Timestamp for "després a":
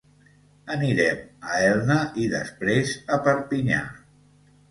2.33-3.19